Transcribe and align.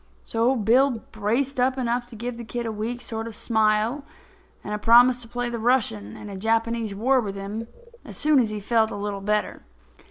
So 0.23 0.55
Bill 0.55 1.03
braced 1.11 1.59
up 1.59 1.77
enough 1.77 2.07
to 2.07 2.15
give 2.15 2.35
the 2.35 2.43
kid 2.43 2.65
a 2.65 2.71
weak 2.71 3.01
sort 3.01 3.27
of 3.27 3.33
a 3.33 3.35
smile 3.35 4.03
and 4.63 4.73
a 4.73 4.79
promise 4.79 5.21
to 5.21 5.27
play 5.27 5.47
the 5.47 5.59
Russian 5.59 6.17
in 6.17 6.27
a 6.27 6.35
Japanese 6.35 6.95
war 6.95 7.21
with 7.21 7.35
him 7.35 7.67
is 8.03 8.17
soon 8.17 8.39
as 8.39 8.49
he 8.49 8.59
felt 8.59 8.89
a 8.89 8.95
little 8.95 9.21
better. 9.21 9.61